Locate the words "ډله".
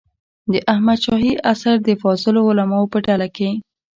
3.07-3.27